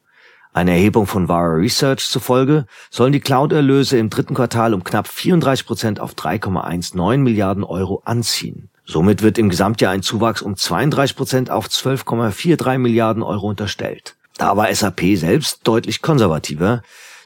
Eine 0.53 0.71
Erhebung 0.71 1.07
von 1.07 1.27
Vara 1.27 1.55
Research 1.55 2.07
zufolge 2.07 2.67
sollen 2.89 3.11
die 3.11 3.19
Cloud-Erlöse 3.19 3.97
im 3.97 4.09
dritten 4.09 4.33
Quartal 4.33 4.73
um 4.73 4.85
knapp 4.85 5.09
34 5.09 5.65
Prozent 5.65 5.99
auf 5.99 6.13
3,19 6.13 7.17
Milliarden 7.17 7.65
Euro 7.65 8.01
anziehen. 8.05 8.69
Somit 8.85 9.23
wird 9.23 9.37
im 9.37 9.49
Gesamtjahr 9.49 9.91
ein 9.91 10.01
Zuwachs 10.01 10.41
um 10.41 10.55
32 10.55 11.17
Prozent 11.17 11.49
auf 11.49 11.67
12,43 11.67 12.77
Milliarden 12.77 13.23
Euro 13.23 13.49
unterstellt. 13.49 14.15
Da 14.37 14.55
war 14.55 14.73
SAP 14.73 15.17
selbst 15.17 15.67
deutlich 15.67 16.01
konservativer. 16.01 16.81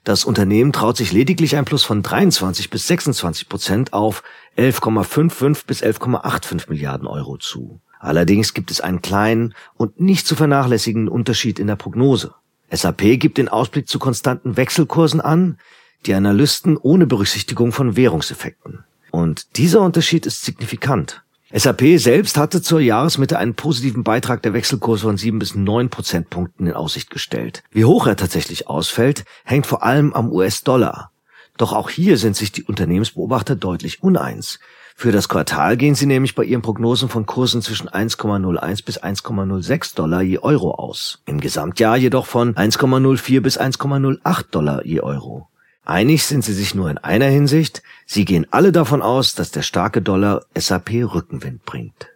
Das 0.05 0.23
Unternehmen 0.23 0.71
traut 0.71 0.97
sich 0.97 1.11
lediglich 1.11 1.55
ein 1.57 1.65
Plus 1.65 1.83
von 1.83 2.03
23 2.03 2.69
bis 2.69 2.85
26 2.85 3.49
Prozent 3.49 3.91
auf 3.91 4.21
11,55 4.55 5.65
bis 5.65 5.81
11,85 5.81 6.69
Milliarden 6.69 7.07
Euro 7.07 7.37
zu. 7.37 7.81
Allerdings 7.99 8.53
gibt 8.53 8.69
es 8.69 8.81
einen 8.81 9.01
kleinen 9.01 9.55
und 9.73 9.99
nicht 9.99 10.27
zu 10.27 10.35
vernachlässigenden 10.35 11.09
Unterschied 11.09 11.57
in 11.57 11.65
der 11.65 11.75
Prognose. 11.75 12.35
SAP 12.69 13.19
gibt 13.19 13.39
den 13.39 13.49
Ausblick 13.49 13.89
zu 13.89 13.97
konstanten 13.97 14.57
Wechselkursen 14.57 15.21
an, 15.21 15.57
die 16.05 16.13
Analysten 16.13 16.77
ohne 16.77 17.07
Berücksichtigung 17.07 17.71
von 17.71 17.95
Währungseffekten. 17.95 18.83
Und 19.09 19.57
dieser 19.57 19.81
Unterschied 19.81 20.27
ist 20.27 20.45
signifikant. 20.45 21.24
SAP 21.53 21.99
selbst 21.99 22.37
hatte 22.37 22.63
zur 22.63 22.79
Jahresmitte 22.79 23.37
einen 23.37 23.53
positiven 23.53 24.03
Beitrag 24.03 24.41
der 24.41 24.53
Wechselkurs 24.53 25.01
von 25.01 25.17
sieben 25.17 25.37
bis 25.37 25.53
neun 25.53 25.89
Prozentpunkten 25.89 26.65
in 26.65 26.73
Aussicht 26.73 27.11
gestellt. 27.11 27.63
Wie 27.69 27.85
hoch 27.85 28.07
er 28.07 28.15
tatsächlich 28.15 28.67
ausfällt, 28.67 29.25
hängt 29.43 29.67
vor 29.67 29.83
allem 29.83 30.13
am 30.13 30.31
US-Dollar. 30.31 31.11
Doch 31.57 31.71
auch 31.71 31.91
hier 31.91 32.17
sind 32.17 32.35
sich 32.35 32.51
die 32.51 32.63
Unternehmensbeobachter 32.63 33.55
deutlich 33.55 34.01
uneins. 34.01 34.59
Für 34.95 35.11
das 35.11 35.29
Quartal 35.29 35.77
gehen 35.77 35.93
sie 35.93 36.07
nämlich 36.07 36.33
bei 36.33 36.43
ihren 36.43 36.63
Prognosen 36.63 37.09
von 37.09 37.27
Kursen 37.27 37.61
zwischen 37.61 37.89
1,01 37.89 38.83
bis 38.83 39.01
1,06 39.01 39.95
Dollar 39.95 40.23
je 40.23 40.39
Euro 40.39 40.71
aus. 40.71 41.21
Im 41.25 41.39
Gesamtjahr 41.39 41.97
jedoch 41.97 42.25
von 42.25 42.55
1,04 42.55 43.41
bis 43.41 43.59
1,08 43.59 44.45
Dollar 44.51 44.85
je 44.85 45.01
Euro. 45.01 45.47
Einig 45.85 46.25
sind 46.25 46.43
sie 46.43 46.53
sich 46.53 46.73
nur 46.73 46.89
in 46.89 46.97
einer 46.97 47.27
Hinsicht, 47.27 47.83
sie 48.07 48.25
gehen 48.25 48.47
alle 48.49 48.71
davon 48.71 49.03
aus, 49.03 49.35
dass 49.35 49.51
der 49.51 49.61
starke 49.61 50.01
Dollar 50.01 50.41
SAP 50.55 50.89
Rückenwind 51.13 51.63
bringt. 51.63 52.09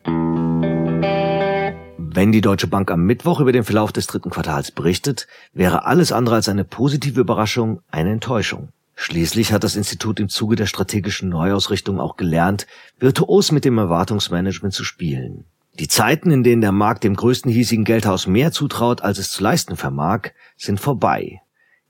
Wenn 2.11 2.31
die 2.31 2.41
Deutsche 2.41 2.65
Bank 2.65 2.89
am 2.89 3.03
Mittwoch 3.05 3.39
über 3.39 3.51
den 3.51 3.63
Verlauf 3.63 3.91
des 3.91 4.07
dritten 4.07 4.31
Quartals 4.31 4.71
berichtet, 4.71 5.27
wäre 5.53 5.85
alles 5.85 6.11
andere 6.11 6.33
als 6.35 6.49
eine 6.49 6.63
positive 6.63 7.21
Überraschung 7.21 7.81
eine 7.91 8.11
Enttäuschung. 8.11 8.69
Schließlich 8.95 9.53
hat 9.53 9.63
das 9.63 9.75
Institut 9.75 10.19
im 10.19 10.29
Zuge 10.29 10.55
der 10.55 10.65
strategischen 10.65 11.29
Neuausrichtung 11.29 11.99
auch 11.99 12.17
gelernt, 12.17 12.65
virtuos 12.97 13.51
mit 13.51 13.65
dem 13.65 13.77
Erwartungsmanagement 13.77 14.73
zu 14.73 14.83
spielen. 14.83 15.45
Die 15.77 15.87
Zeiten, 15.87 16.31
in 16.31 16.43
denen 16.43 16.61
der 16.61 16.71
Markt 16.71 17.03
dem 17.03 17.15
größten 17.15 17.51
hiesigen 17.51 17.85
Geldhaus 17.85 18.25
mehr 18.25 18.51
zutraut, 18.51 19.03
als 19.03 19.19
es 19.19 19.31
zu 19.31 19.43
leisten 19.43 19.77
vermag, 19.77 20.31
sind 20.57 20.79
vorbei. 20.79 21.39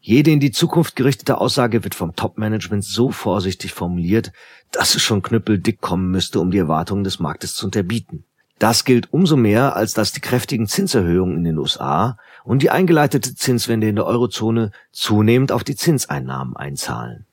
Jede 0.02 0.32
in 0.32 0.40
die 0.40 0.52
Zukunft 0.52 0.96
gerichtete 0.96 1.40
Aussage 1.40 1.84
wird 1.84 1.94
vom 1.94 2.16
Top-Management 2.16 2.86
so 2.86 3.12
vorsichtig 3.12 3.74
formuliert, 3.74 4.32
dass 4.72 4.96
es 4.96 5.02
schon 5.02 5.22
knüppeldick 5.22 5.82
kommen 5.82 6.10
müsste, 6.10 6.40
um 6.40 6.52
die 6.52 6.58
Erwartungen 6.58 7.04
des 7.04 7.20
Marktes 7.20 7.54
zu 7.56 7.66
unterbieten. 7.66 8.24
Das 8.60 8.84
gilt 8.86 9.12
umso 9.14 9.38
mehr, 9.38 9.76
als 9.76 9.94
dass 9.94 10.12
die 10.12 10.20
kräftigen 10.20 10.68
Zinserhöhungen 10.68 11.38
in 11.38 11.44
den 11.46 11.58
USA 11.58 12.18
und 12.44 12.62
die 12.62 12.70
eingeleitete 12.70 13.36
Zinswende 13.36 13.88
in 13.88 13.96
der 13.96 14.06
Eurozone 14.06 14.72
zunehmend 14.92 15.52
auf 15.52 15.64
die 15.64 15.76
Zinseinnahmen 15.76 16.56
einzahlen. 16.56 17.26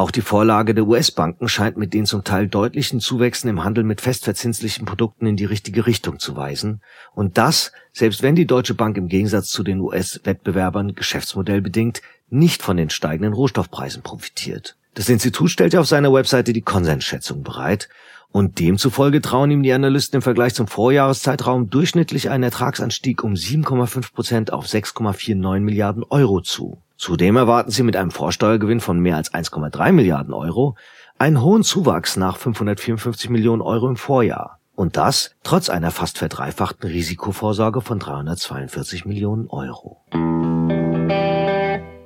Auch 0.00 0.10
die 0.10 0.22
Vorlage 0.22 0.74
der 0.74 0.86
US-Banken 0.86 1.46
scheint 1.46 1.76
mit 1.76 1.92
den 1.92 2.06
zum 2.06 2.24
Teil 2.24 2.48
deutlichen 2.48 3.00
Zuwächsen 3.00 3.50
im 3.50 3.64
Handel 3.64 3.84
mit 3.84 4.00
festverzinslichen 4.00 4.86
Produkten 4.86 5.26
in 5.26 5.36
die 5.36 5.44
richtige 5.44 5.84
Richtung 5.84 6.18
zu 6.18 6.34
weisen. 6.36 6.80
Und 7.14 7.36
das, 7.36 7.72
selbst 7.92 8.22
wenn 8.22 8.34
die 8.34 8.46
Deutsche 8.46 8.72
Bank 8.72 8.96
im 8.96 9.08
Gegensatz 9.08 9.50
zu 9.50 9.62
den 9.62 9.78
US-Wettbewerbern 9.78 10.94
geschäftsmodellbedingt 10.94 12.00
nicht 12.30 12.62
von 12.62 12.78
den 12.78 12.88
steigenden 12.88 13.34
Rohstoffpreisen 13.34 14.00
profitiert. 14.00 14.74
Das 14.94 15.10
Institut 15.10 15.50
stellte 15.50 15.78
auf 15.78 15.86
seiner 15.86 16.14
Webseite 16.14 16.54
die 16.54 16.62
Konsensschätzung 16.62 17.42
bereit 17.42 17.90
und 18.32 18.58
demzufolge 18.58 19.20
trauen 19.20 19.50
ihm 19.50 19.62
die 19.62 19.74
Analysten 19.74 20.16
im 20.16 20.22
Vergleich 20.22 20.54
zum 20.54 20.66
Vorjahreszeitraum 20.66 21.68
durchschnittlich 21.68 22.30
einen 22.30 22.44
Ertragsanstieg 22.44 23.22
um 23.22 23.34
7,5 23.34 24.14
Prozent 24.14 24.50
auf 24.50 24.64
6,49 24.64 25.60
Milliarden 25.60 26.04
Euro 26.04 26.40
zu. 26.40 26.78
Zudem 27.00 27.36
erwarten 27.36 27.70
sie 27.70 27.82
mit 27.82 27.96
einem 27.96 28.10
Vorsteuergewinn 28.10 28.80
von 28.80 29.00
mehr 29.00 29.16
als 29.16 29.32
1,3 29.32 29.90
Milliarden 29.90 30.34
Euro 30.34 30.76
einen 31.18 31.40
hohen 31.40 31.62
Zuwachs 31.62 32.18
nach 32.18 32.36
554 32.36 33.30
Millionen 33.30 33.62
Euro 33.62 33.88
im 33.88 33.96
Vorjahr. 33.96 34.58
Und 34.74 34.98
das 34.98 35.34
trotz 35.42 35.70
einer 35.70 35.92
fast 35.92 36.18
verdreifachten 36.18 36.90
Risikovorsorge 36.90 37.80
von 37.80 38.00
342 38.00 39.06
Millionen 39.06 39.46
Euro. 39.48 40.04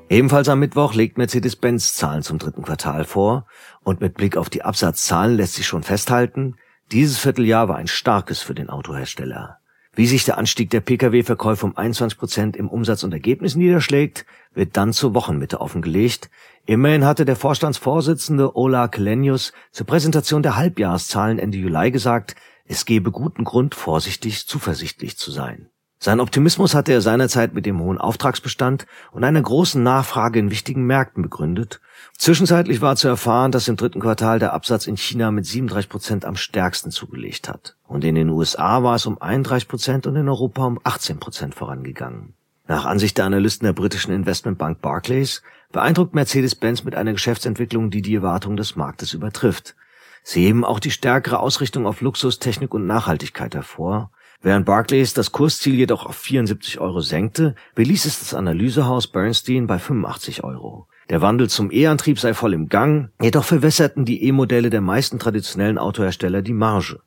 Ebenfalls 0.08 0.48
am 0.48 0.60
Mittwoch 0.60 0.94
legt 0.94 1.18
Mercedes-Benz 1.18 1.94
Zahlen 1.94 2.22
zum 2.22 2.38
dritten 2.38 2.62
Quartal 2.62 3.02
vor 3.02 3.48
und 3.82 4.00
mit 4.00 4.14
Blick 4.14 4.36
auf 4.36 4.48
die 4.48 4.62
Absatzzahlen 4.62 5.36
lässt 5.36 5.54
sich 5.54 5.66
schon 5.66 5.82
festhalten, 5.82 6.54
dieses 6.92 7.18
Vierteljahr 7.18 7.68
war 7.68 7.78
ein 7.78 7.88
starkes 7.88 8.42
für 8.42 8.54
den 8.54 8.70
Autohersteller. 8.70 9.58
Wie 9.96 10.06
sich 10.08 10.24
der 10.24 10.38
Anstieg 10.38 10.70
der 10.70 10.80
Pkw-Verkäufe 10.80 11.66
um 11.66 11.76
21 11.76 12.18
Prozent 12.18 12.56
im 12.56 12.68
Umsatz 12.68 13.04
und 13.04 13.12
Ergebnis 13.12 13.54
niederschlägt, 13.54 14.26
wird 14.52 14.76
dann 14.76 14.92
zur 14.92 15.14
Wochenmitte 15.14 15.60
offengelegt. 15.60 16.30
Immerhin 16.66 17.04
hatte 17.04 17.24
der 17.24 17.36
Vorstandsvorsitzende 17.36 18.56
Ola 18.56 18.88
Kelenius 18.88 19.52
zur 19.70 19.86
Präsentation 19.86 20.42
der 20.42 20.56
Halbjahreszahlen 20.56 21.38
Ende 21.38 21.58
Juli 21.58 21.92
gesagt, 21.92 22.34
es 22.64 22.86
gebe 22.86 23.12
guten 23.12 23.44
Grund, 23.44 23.74
vorsichtig 23.74 24.48
zuversichtlich 24.48 25.16
zu 25.16 25.30
sein. 25.30 25.68
Sein 26.04 26.20
Optimismus 26.20 26.74
hatte 26.74 26.92
er 26.92 27.00
seinerzeit 27.00 27.54
mit 27.54 27.64
dem 27.64 27.80
hohen 27.80 27.98
Auftragsbestand 27.98 28.86
und 29.12 29.24
einer 29.24 29.40
großen 29.40 29.82
Nachfrage 29.82 30.38
in 30.38 30.50
wichtigen 30.50 30.84
Märkten 30.84 31.22
begründet. 31.22 31.80
Zwischenzeitlich 32.18 32.82
war 32.82 32.96
zu 32.96 33.08
erfahren, 33.08 33.52
dass 33.52 33.68
im 33.68 33.76
dritten 33.76 34.00
Quartal 34.00 34.38
der 34.38 34.52
Absatz 34.52 34.86
in 34.86 34.96
China 34.96 35.30
mit 35.30 35.46
37 35.46 35.88
Prozent 35.88 36.24
am 36.24 36.36
stärksten 36.36 36.90
zugelegt 36.90 37.48
hat. 37.48 37.76
Und 37.94 38.02
in 38.02 38.16
den 38.16 38.28
USA 38.28 38.82
war 38.82 38.96
es 38.96 39.06
um 39.06 39.22
31 39.22 39.68
Prozent 39.68 40.08
und 40.08 40.16
in 40.16 40.28
Europa 40.28 40.66
um 40.66 40.80
18 40.82 41.20
Prozent 41.20 41.54
vorangegangen. 41.54 42.34
Nach 42.66 42.86
Ansicht 42.86 43.18
der 43.18 43.24
Analysten 43.24 43.66
der 43.66 43.72
britischen 43.72 44.12
Investmentbank 44.12 44.80
Barclays 44.80 45.42
beeindruckt 45.70 46.12
Mercedes-Benz 46.12 46.82
mit 46.82 46.96
einer 46.96 47.12
Geschäftsentwicklung, 47.12 47.92
die 47.92 48.02
die 48.02 48.16
Erwartungen 48.16 48.56
des 48.56 48.74
Marktes 48.74 49.12
übertrifft. 49.12 49.76
Sie 50.24 50.44
heben 50.44 50.64
auch 50.64 50.80
die 50.80 50.90
stärkere 50.90 51.38
Ausrichtung 51.38 51.86
auf 51.86 52.00
Luxus, 52.00 52.40
Technik 52.40 52.74
und 52.74 52.84
Nachhaltigkeit 52.84 53.54
hervor 53.54 54.10
Während 54.42 54.66
Barclays 54.66 55.14
das 55.14 55.30
Kursziel 55.30 55.76
jedoch 55.76 56.04
auf 56.04 56.16
74 56.16 56.80
Euro 56.80 57.00
senkte, 57.00 57.54
beließ 57.76 58.06
es 58.06 58.18
das 58.18 58.34
Analysehaus 58.34 59.06
Bernstein 59.06 59.68
bei 59.68 59.78
85 59.78 60.42
Euro. 60.42 60.88
Der 61.10 61.22
Wandel 61.22 61.48
zum 61.48 61.70
E-Antrieb 61.70 62.18
sei 62.18 62.34
voll 62.34 62.54
im 62.54 62.68
Gang, 62.68 63.10
jedoch 63.22 63.44
verwässerten 63.44 64.04
die 64.04 64.24
E-Modelle 64.24 64.68
der 64.68 64.80
meisten 64.80 65.20
traditionellen 65.20 65.78
Autohersteller 65.78 66.42
die 66.42 66.52
Marge. 66.52 66.98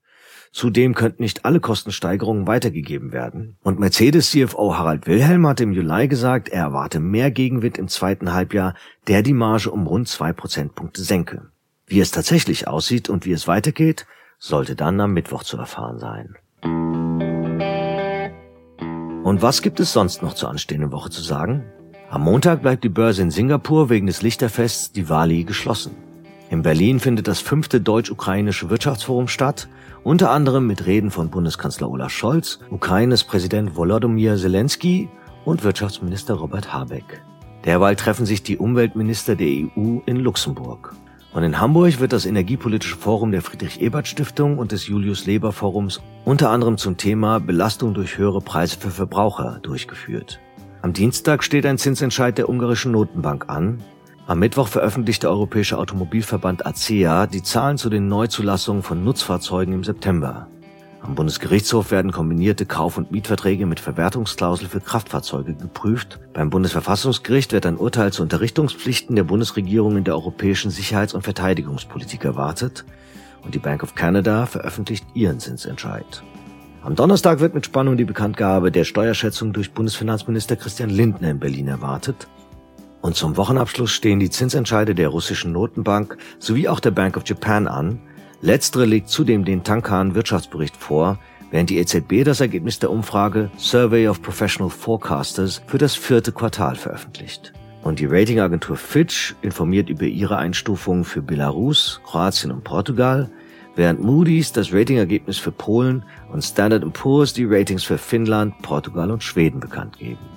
Zudem 0.51 0.93
könnten 0.95 1.23
nicht 1.23 1.45
alle 1.45 1.59
Kostensteigerungen 1.59 2.47
weitergegeben 2.47 3.11
werden. 3.11 3.57
Und 3.63 3.79
Mercedes 3.79 4.31
CFO 4.31 4.75
Harald 4.77 5.07
Wilhelm 5.07 5.45
hatte 5.47 5.63
im 5.63 5.73
Juli 5.73 6.07
gesagt, 6.07 6.49
er 6.49 6.63
erwarte 6.63 6.99
mehr 6.99 7.31
Gegenwind 7.31 7.77
im 7.77 7.87
zweiten 7.87 8.33
Halbjahr, 8.33 8.73
der 9.07 9.21
die 9.21 9.33
Marge 9.33 9.71
um 9.71 9.87
rund 9.87 10.07
zwei 10.07 10.33
Prozentpunkte 10.33 11.03
senke. 11.03 11.51
Wie 11.85 11.99
es 11.99 12.11
tatsächlich 12.11 12.67
aussieht 12.67 13.09
und 13.09 13.25
wie 13.25 13.31
es 13.31 13.47
weitergeht, 13.47 14.05
sollte 14.39 14.75
dann 14.75 14.99
am 14.99 15.13
Mittwoch 15.13 15.43
zu 15.43 15.57
erfahren 15.57 15.99
sein. 15.99 16.35
Und 19.23 19.41
was 19.41 19.61
gibt 19.61 19.79
es 19.79 19.93
sonst 19.93 20.21
noch 20.21 20.33
zur 20.33 20.49
anstehenden 20.49 20.91
Woche 20.91 21.09
zu 21.09 21.21
sagen? 21.21 21.65
Am 22.09 22.21
Montag 22.23 22.61
bleibt 22.61 22.85
die 22.85 22.89
Börse 22.89 23.21
in 23.21 23.31
Singapur 23.31 23.89
wegen 23.89 24.07
des 24.07 24.21
Lichterfests 24.21 24.93
Diwali 24.93 25.43
geschlossen. 25.43 25.95
In 26.49 26.61
Berlin 26.61 27.01
findet 27.01 27.27
das 27.27 27.41
fünfte 27.41 27.81
deutsch-ukrainische 27.81 28.69
Wirtschaftsforum 28.69 29.27
statt, 29.27 29.67
unter 30.07 30.31
anderem 30.31 30.65
mit 30.65 30.85
Reden 30.85 31.11
von 31.11 31.29
Bundeskanzler 31.29 31.89
Olaf 31.89 32.13
Scholz, 32.13 32.59
Ukraines 32.71 33.25
Präsident 33.25 33.75
Volodymyr 33.75 34.37
Zelensky 34.37 35.09
und 35.43 35.65
Wirtschaftsminister 35.65 36.35
Robert 36.35 36.71
Habeck. 36.71 37.21
Derweil 37.65 37.97
treffen 37.97 38.25
sich 38.25 38.41
die 38.41 38.57
Umweltminister 38.57 39.35
der 39.35 39.47
EU 39.47 39.99
in 40.05 40.15
Luxemburg. 40.15 40.95
Und 41.33 41.43
in 41.43 41.59
Hamburg 41.59 41.99
wird 41.99 42.13
das 42.13 42.25
Energiepolitische 42.25 42.95
Forum 42.95 43.33
der 43.33 43.41
Friedrich-Ebert-Stiftung 43.41 44.59
und 44.59 44.71
des 44.71 44.87
Julius-Leber-Forums 44.87 46.01
unter 46.23 46.51
anderem 46.51 46.77
zum 46.77 46.95
Thema 46.95 47.41
Belastung 47.41 47.93
durch 47.93 48.17
höhere 48.17 48.39
Preise 48.39 48.77
für 48.79 48.91
Verbraucher 48.91 49.59
durchgeführt. 49.61 50.39
Am 50.83 50.93
Dienstag 50.93 51.43
steht 51.43 51.65
ein 51.65 51.77
Zinsentscheid 51.77 52.37
der 52.37 52.47
ungarischen 52.47 52.93
Notenbank 52.93 53.49
an. 53.49 53.83
Am 54.27 54.39
Mittwoch 54.39 54.67
veröffentlicht 54.67 55.23
der 55.23 55.29
Europäische 55.29 55.77
Automobilverband 55.77 56.65
ACEA 56.65 57.27
die 57.27 57.43
Zahlen 57.43 57.77
zu 57.77 57.89
den 57.89 58.09
Neuzulassungen 58.09 58.83
von 58.83 59.01
Nutzfahrzeugen 59.05 59.73
im 59.73 59.85
September. 59.85 60.47
Am 61.01 61.15
Bundesgerichtshof 61.15 61.91
werden 61.91 62.11
kombinierte 62.11 62.65
Kauf- 62.65 62.97
und 62.97 63.09
Mietverträge 63.09 63.65
mit 63.65 63.79
Verwertungsklausel 63.79 64.67
für 64.67 64.81
Kraftfahrzeuge 64.81 65.53
geprüft. 65.53 66.19
Beim 66.33 66.49
Bundesverfassungsgericht 66.49 67.53
wird 67.53 67.65
ein 67.65 67.77
Urteil 67.77 68.11
zu 68.11 68.21
Unterrichtungspflichten 68.21 69.15
der 69.15 69.23
Bundesregierung 69.23 69.95
in 69.95 70.03
der 70.03 70.15
europäischen 70.15 70.71
Sicherheits- 70.71 71.13
und 71.13 71.21
Verteidigungspolitik 71.21 72.25
erwartet. 72.25 72.83
Und 73.45 73.55
die 73.55 73.59
Bank 73.59 73.81
of 73.81 73.95
Canada 73.95 74.45
veröffentlicht 74.45 75.05
ihren 75.13 75.39
Zinsentscheid. 75.39 76.21
Am 76.83 76.95
Donnerstag 76.95 77.39
wird 77.39 77.53
mit 77.53 77.65
Spannung 77.65 77.95
die 77.95 78.03
Bekanntgabe 78.03 78.73
der 78.73 78.83
Steuerschätzung 78.83 79.53
durch 79.53 79.71
Bundesfinanzminister 79.71 80.57
Christian 80.57 80.89
Lindner 80.89 81.29
in 81.29 81.39
Berlin 81.39 81.69
erwartet. 81.69 82.27
Und 83.01 83.15
zum 83.15 83.37
Wochenabschluss 83.37 83.91
stehen 83.91 84.19
die 84.19 84.29
Zinsentscheide 84.29 84.95
der 84.95 85.09
russischen 85.09 85.51
Notenbank 85.51 86.17
sowie 86.39 86.67
auch 86.67 86.79
der 86.79 86.91
Bank 86.91 87.17
of 87.17 87.23
Japan 87.25 87.67
an, 87.67 87.99
Letztere 88.41 88.85
legt 88.85 89.09
zudem 89.09 89.45
den 89.45 89.63
Tankan 89.63 90.13
Wirtschaftsbericht 90.13 90.77
vor, 90.77 91.17
während 91.49 91.71
die 91.71 91.79
EZB 91.79 92.23
das 92.23 92.39
Ergebnis 92.39 92.77
der 92.77 92.91
Umfrage 92.91 93.49
Survey 93.57 94.07
of 94.07 94.21
Professional 94.21 94.69
Forecasters 94.69 95.63
für 95.65 95.79
das 95.79 95.95
vierte 95.95 96.31
Quartal 96.31 96.75
veröffentlicht. 96.75 97.53
Und 97.81 97.99
die 97.99 98.05
Ratingagentur 98.05 98.75
Fitch 98.75 99.35
informiert 99.41 99.89
über 99.89 100.03
ihre 100.03 100.37
Einstufungen 100.37 101.03
für 101.03 101.21
Belarus, 101.21 101.99
Kroatien 102.05 102.51
und 102.51 102.63
Portugal, 102.63 103.29
während 103.75 104.03
Moody's 104.03 104.51
das 104.51 104.71
Ratingergebnis 104.71 105.39
für 105.39 105.51
Polen 105.51 106.03
und 106.31 106.43
Standard 106.43 106.83
Poor's 106.93 107.33
die 107.33 107.45
Ratings 107.45 107.83
für 107.83 107.97
Finnland, 107.97 108.53
Portugal 108.61 109.09
und 109.09 109.23
Schweden 109.23 109.59
bekannt 109.59 109.97
geben. 109.97 110.36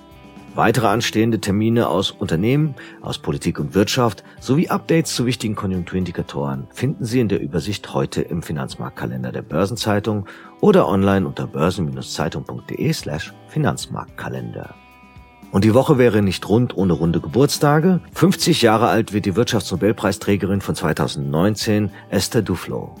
Weitere 0.53 0.87
anstehende 0.87 1.39
Termine 1.39 1.87
aus 1.87 2.11
Unternehmen, 2.11 2.75
aus 3.01 3.19
Politik 3.19 3.57
und 3.57 3.73
Wirtschaft 3.73 4.25
sowie 4.41 4.67
Updates 4.67 5.15
zu 5.15 5.25
wichtigen 5.25 5.55
Konjunkturindikatoren 5.55 6.67
finden 6.73 7.05
Sie 7.05 7.21
in 7.21 7.29
der 7.29 7.39
Übersicht 7.39 7.93
heute 7.93 8.21
im 8.21 8.43
Finanzmarktkalender 8.43 9.31
der 9.31 9.43
Börsenzeitung 9.43 10.25
oder 10.59 10.89
online 10.89 11.25
unter 11.25 11.47
börsen-zeitung.de 11.47 12.91
slash 12.91 13.33
Finanzmarktkalender. 13.47 14.75
Und 15.51 15.63
die 15.63 15.73
Woche 15.73 15.97
wäre 15.97 16.21
nicht 16.21 16.47
rund 16.49 16.75
ohne 16.75 16.93
runde 16.93 17.21
Geburtstage. 17.21 18.01
50 18.13 18.61
Jahre 18.61 18.87
alt 18.87 19.13
wird 19.13 19.25
die 19.25 19.37
Wirtschaftsnobelpreisträgerin 19.37 20.59
von 20.59 20.75
2019, 20.75 21.91
Esther 22.09 22.41
Duflo. 22.41 22.95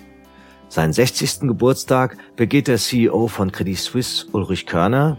Seinen 0.69 0.93
60. 0.93 1.41
Geburtstag 1.41 2.15
begeht 2.37 2.69
der 2.69 2.77
CEO 2.77 3.27
von 3.27 3.51
Credit 3.51 3.77
Suisse, 3.77 4.27
Ulrich 4.31 4.65
Körner, 4.65 5.17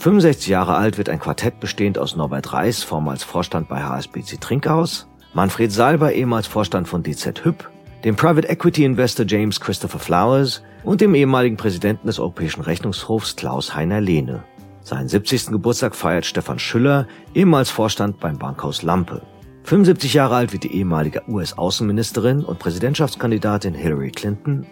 65 0.00 0.48
Jahre 0.48 0.76
alt 0.76 0.96
wird 0.96 1.10
ein 1.10 1.20
Quartett 1.20 1.60
bestehend 1.60 1.98
aus 1.98 2.16
Norbert 2.16 2.54
Reis, 2.54 2.82
vormals 2.82 3.22
Vorstand 3.22 3.68
bei 3.68 3.82
HSBC 3.82 4.40
Trinkhaus, 4.40 5.06
Manfred 5.34 5.70
Salber, 5.70 6.12
ehemals 6.12 6.46
Vorstand 6.46 6.88
von 6.88 7.02
DZ 7.02 7.44
Hüb, 7.44 7.68
dem 8.02 8.16
Private 8.16 8.48
Equity 8.48 8.86
Investor 8.86 9.26
James 9.28 9.60
Christopher 9.60 9.98
Flowers 9.98 10.62
und 10.84 11.02
dem 11.02 11.14
ehemaligen 11.14 11.58
Präsidenten 11.58 12.06
des 12.06 12.18
Europäischen 12.18 12.62
Rechnungshofs 12.62 13.36
Klaus 13.36 13.74
Heiner 13.74 14.00
Lehne. 14.00 14.42
Seinen 14.80 15.06
70. 15.06 15.48
Geburtstag 15.48 15.94
feiert 15.94 16.24
Stefan 16.24 16.58
Schüller, 16.58 17.06
ehemals 17.34 17.68
Vorstand 17.68 18.20
beim 18.20 18.38
Bankhaus 18.38 18.80
Lampe. 18.80 19.20
75 19.64 20.14
Jahre 20.14 20.36
alt 20.36 20.54
wird 20.54 20.62
die 20.64 20.76
ehemalige 20.76 21.28
US-Außenministerin 21.28 22.42
und 22.42 22.58
Präsidentschaftskandidatin 22.58 23.74
Hillary 23.74 24.12
Clinton 24.12 24.64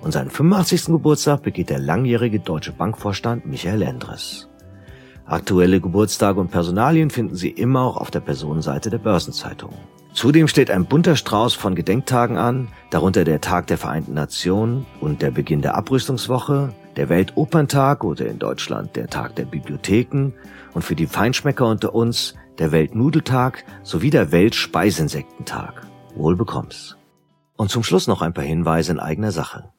und 0.00 0.12
seinen 0.12 0.30
85. 0.30 0.86
Geburtstag 0.86 1.42
begeht 1.42 1.68
der 1.68 1.78
langjährige 1.78 2.40
deutsche 2.40 2.72
Bankvorstand 2.72 3.44
Michael 3.44 3.82
Endres. 3.82 4.48
Aktuelle 5.26 5.80
Geburtstage 5.80 6.40
und 6.40 6.50
Personalien 6.50 7.10
finden 7.10 7.36
Sie 7.36 7.50
immer 7.50 7.82
auch 7.82 7.96
auf 7.96 8.10
der 8.10 8.20
Personenseite 8.20 8.90
der 8.90 8.98
Börsenzeitung. 8.98 9.72
Zudem 10.12 10.46
steht 10.46 10.70
ein 10.70 10.84
bunter 10.84 11.16
Strauß 11.16 11.54
von 11.54 11.74
Gedenktagen 11.74 12.36
an, 12.36 12.68
darunter 12.90 13.24
der 13.24 13.40
Tag 13.40 13.66
der 13.68 13.78
Vereinten 13.78 14.12
Nationen 14.12 14.84
und 15.00 15.22
der 15.22 15.30
Beginn 15.30 15.62
der 15.62 15.74
Abrüstungswoche, 15.74 16.74
der 16.96 17.08
Weltoperntag 17.08 18.04
oder 18.04 18.26
in 18.26 18.38
Deutschland 18.38 18.94
der 18.94 19.08
Tag 19.08 19.36
der 19.36 19.46
Bibliotheken 19.46 20.32
und 20.74 20.82
für 20.82 20.96
die 20.96 21.06
Feinschmecker 21.06 21.66
unter 21.66 21.94
uns 21.94 22.34
der 22.58 22.72
Weltnudeltag 22.72 23.64
sowie 23.82 24.10
der 24.10 24.32
Weltspeisinsektentag. 24.32 25.86
Wohl 26.14 26.36
bekomm's. 26.36 26.98
Und 27.56 27.70
zum 27.70 27.82
Schluss 27.82 28.06
noch 28.06 28.20
ein 28.20 28.34
paar 28.34 28.44
Hinweise 28.44 28.92
in 28.92 29.00
eigener 29.00 29.32
Sache. 29.32 29.71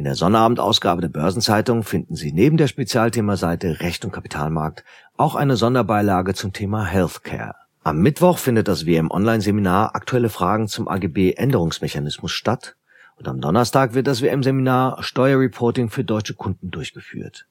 In 0.00 0.04
der 0.04 0.14
Sonnabendausgabe 0.14 1.02
der 1.02 1.10
Börsenzeitung 1.10 1.82
finden 1.82 2.16
Sie 2.16 2.32
neben 2.32 2.56
der 2.56 2.68
Spezialthemaseite 2.68 3.80
Recht 3.80 4.02
und 4.02 4.12
Kapitalmarkt 4.12 4.82
auch 5.18 5.34
eine 5.34 5.58
Sonderbeilage 5.58 6.32
zum 6.32 6.54
Thema 6.54 6.86
Healthcare. 6.86 7.54
Am 7.84 7.98
Mittwoch 7.98 8.38
findet 8.38 8.66
das 8.66 8.86
WM 8.86 9.10
Online 9.10 9.42
Seminar 9.42 9.94
Aktuelle 9.94 10.30
Fragen 10.30 10.68
zum 10.68 10.88
AGB 10.88 11.34
Änderungsmechanismus 11.34 12.32
statt 12.32 12.76
und 13.16 13.28
am 13.28 13.42
Donnerstag 13.42 13.92
wird 13.92 14.06
das 14.06 14.22
WM 14.22 14.42
Seminar 14.42 15.02
Steuerreporting 15.02 15.90
für 15.90 16.02
deutsche 16.02 16.32
Kunden 16.32 16.70
durchgeführt. 16.70 17.46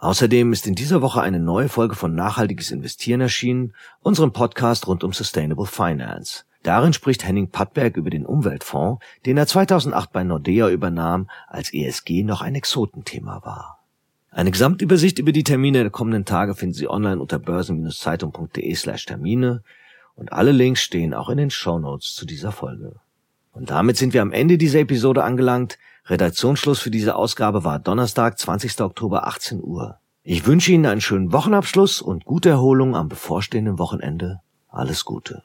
Außerdem 0.00 0.52
ist 0.52 0.66
in 0.66 0.74
dieser 0.74 1.00
Woche 1.00 1.20
eine 1.20 1.38
neue 1.38 1.68
Folge 1.68 1.94
von 1.94 2.12
Nachhaltiges 2.12 2.72
Investieren 2.72 3.20
erschienen, 3.20 3.72
unserem 4.00 4.32
Podcast 4.32 4.88
rund 4.88 5.04
um 5.04 5.12
Sustainable 5.12 5.66
Finance. 5.66 6.42
Darin 6.68 6.92
spricht 6.92 7.26
Henning 7.26 7.48
Pattberg 7.48 7.96
über 7.96 8.10
den 8.10 8.26
Umweltfonds, 8.26 9.02
den 9.24 9.38
er 9.38 9.46
2008 9.46 10.12
bei 10.12 10.22
Nordea 10.22 10.68
übernahm, 10.68 11.30
als 11.46 11.72
ESG 11.72 12.24
noch 12.24 12.42
ein 12.42 12.54
Exotenthema 12.54 13.40
war. 13.42 13.78
Eine 14.30 14.50
Gesamtübersicht 14.50 15.18
über 15.18 15.32
die 15.32 15.44
Termine 15.44 15.80
der 15.80 15.90
kommenden 15.90 16.26
Tage 16.26 16.54
finden 16.54 16.74
Sie 16.74 16.86
online 16.86 17.22
unter 17.22 17.38
börsen-zeitung.de 17.38 18.74
slash 18.74 19.06
Termine 19.06 19.62
und 20.14 20.34
alle 20.34 20.52
Links 20.52 20.82
stehen 20.82 21.14
auch 21.14 21.30
in 21.30 21.38
den 21.38 21.48
Show 21.48 21.78
Notes 21.78 22.14
zu 22.14 22.26
dieser 22.26 22.52
Folge. 22.52 22.96
Und 23.52 23.70
damit 23.70 23.96
sind 23.96 24.12
wir 24.12 24.20
am 24.20 24.32
Ende 24.32 24.58
dieser 24.58 24.80
Episode 24.80 25.24
angelangt. 25.24 25.78
Redaktionsschluss 26.04 26.80
für 26.80 26.90
diese 26.90 27.16
Ausgabe 27.16 27.64
war 27.64 27.78
Donnerstag, 27.78 28.38
20. 28.38 28.78
Oktober, 28.82 29.26
18 29.26 29.62
Uhr. 29.62 30.00
Ich 30.22 30.46
wünsche 30.46 30.72
Ihnen 30.72 30.84
einen 30.84 31.00
schönen 31.00 31.32
Wochenabschluss 31.32 32.02
und 32.02 32.26
gute 32.26 32.50
Erholung 32.50 32.94
am 32.94 33.08
bevorstehenden 33.08 33.78
Wochenende. 33.78 34.42
Alles 34.68 35.06
Gute. 35.06 35.44